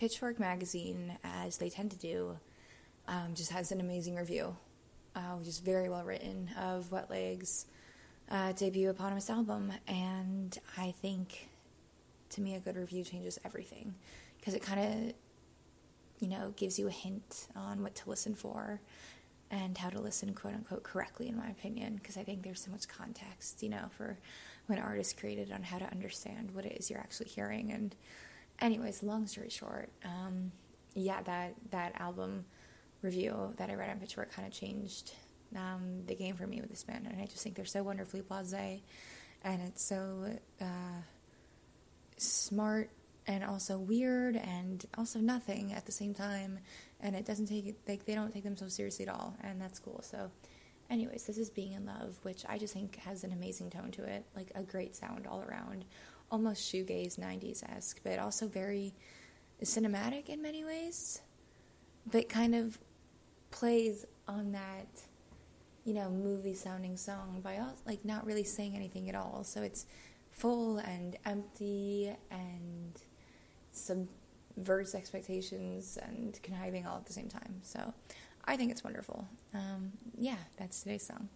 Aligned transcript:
Pitchfork 0.00 0.40
magazine, 0.40 1.18
as 1.22 1.58
they 1.58 1.68
tend 1.68 1.90
to 1.90 1.98
do, 1.98 2.38
um, 3.06 3.34
just 3.34 3.52
has 3.52 3.70
an 3.70 3.80
amazing 3.80 4.16
review, 4.16 4.56
uh, 5.14 5.34
which 5.36 5.46
is 5.46 5.58
very 5.58 5.90
well 5.90 6.04
written 6.04 6.48
of 6.58 6.90
Wet 6.90 7.10
Legs' 7.10 7.66
uh, 8.30 8.52
debut 8.52 8.88
eponymous 8.88 9.28
album, 9.28 9.70
and 9.86 10.58
I 10.78 10.94
think 11.02 11.50
to 12.30 12.40
me 12.40 12.54
a 12.54 12.60
good 12.60 12.76
review 12.76 13.04
changes 13.04 13.38
everything 13.44 13.94
because 14.38 14.54
it 14.54 14.62
kind 14.62 14.80
of 14.80 15.14
you 16.18 16.28
know 16.28 16.54
gives 16.56 16.78
you 16.78 16.86
a 16.88 16.92
hint 16.92 17.48
on 17.54 17.82
what 17.82 17.94
to 17.96 18.08
listen 18.08 18.34
for 18.34 18.80
and 19.50 19.76
how 19.76 19.90
to 19.90 20.00
listen 20.00 20.32
quote 20.32 20.54
unquote 20.54 20.84
correctly 20.84 21.28
in 21.28 21.36
my 21.36 21.48
opinion 21.48 21.96
because 21.96 22.16
i 22.16 22.22
think 22.22 22.42
there's 22.42 22.62
so 22.62 22.70
much 22.70 22.86
context 22.86 23.64
you 23.64 23.68
know 23.68 23.86
for 23.96 24.16
when 24.66 24.78
artists 24.78 25.12
created 25.12 25.50
on 25.50 25.64
how 25.64 25.76
to 25.76 25.90
understand 25.90 26.54
what 26.54 26.64
it 26.64 26.76
is 26.78 26.88
you're 26.88 27.00
actually 27.00 27.28
hearing 27.28 27.72
and 27.72 27.96
anyways 28.60 29.02
long 29.02 29.26
story 29.26 29.48
short 29.48 29.90
um, 30.04 30.52
yeah 30.94 31.22
that 31.22 31.54
that 31.70 31.98
album 32.00 32.44
review 33.02 33.52
that 33.56 33.70
i 33.70 33.74
read 33.74 33.90
on 33.90 33.98
pitchfork 33.98 34.32
kind 34.32 34.46
of 34.46 34.52
changed 34.52 35.12
um, 35.56 36.02
the 36.06 36.14
game 36.14 36.36
for 36.36 36.46
me 36.46 36.60
with 36.60 36.70
this 36.70 36.84
band 36.84 37.06
and 37.10 37.20
i 37.20 37.26
just 37.26 37.42
think 37.42 37.56
they're 37.56 37.64
so 37.64 37.82
wonderfully 37.82 38.22
blasé 38.22 38.80
and 39.42 39.62
it's 39.62 39.84
so 39.84 40.26
uh, 40.60 41.00
smart 42.16 42.90
and 43.26 43.44
also 43.44 43.78
weird 43.78 44.36
and 44.36 44.86
also 44.98 45.18
nothing 45.18 45.72
at 45.72 45.86
the 45.86 45.92
same 45.92 46.14
time 46.14 46.58
and 47.00 47.14
it 47.14 47.24
doesn't 47.24 47.46
take 47.46 47.76
like 47.88 48.04
they 48.04 48.14
don't 48.14 48.32
take 48.32 48.44
them 48.44 48.56
so 48.56 48.68
seriously 48.68 49.06
at 49.06 49.14
all 49.14 49.36
and 49.42 49.60
that's 49.60 49.78
cool 49.78 50.00
so. 50.02 50.30
Anyways 50.88 51.24
this 51.24 51.38
is 51.38 51.50
being 51.50 51.74
in 51.74 51.86
love 51.86 52.18
which 52.22 52.44
i 52.48 52.58
just 52.58 52.74
think 52.74 52.96
has 52.96 53.22
an 53.22 53.32
amazing 53.32 53.70
tone 53.70 53.92
to 53.92 54.02
it 54.02 54.26
like 54.34 54.50
a 54.56 54.62
great 54.64 54.96
sound 54.96 55.24
all 55.24 55.40
around 55.40 55.84
almost 56.30 56.72
shoegaze 56.72 57.18
90s-esque 57.18 58.00
but 58.02 58.18
also 58.18 58.46
very 58.46 58.94
cinematic 59.62 60.28
in 60.28 60.40
many 60.40 60.64
ways 60.64 61.20
but 62.10 62.28
kind 62.28 62.54
of 62.54 62.78
plays 63.50 64.06
on 64.28 64.52
that 64.52 64.88
you 65.84 65.92
know 65.92 66.08
movie 66.10 66.54
sounding 66.54 66.96
song 66.96 67.40
by 67.42 67.58
all, 67.58 67.74
like 67.86 68.04
not 68.04 68.24
really 68.24 68.44
saying 68.44 68.76
anything 68.76 69.08
at 69.08 69.14
all 69.14 69.42
so 69.44 69.62
it's 69.62 69.86
full 70.30 70.78
and 70.78 71.16
empty 71.26 72.14
and 72.30 73.00
subverts 73.72 74.94
expectations 74.94 75.98
and 76.00 76.40
conniving 76.42 76.86
all 76.86 76.96
at 76.96 77.06
the 77.06 77.12
same 77.12 77.28
time. 77.28 77.60
So 77.62 77.92
I 78.44 78.56
think 78.56 78.70
it's 78.70 78.84
wonderful. 78.84 79.28
Um, 79.54 79.92
yeah, 80.18 80.36
that's 80.56 80.82
today's 80.82 81.06
song. 81.06 81.28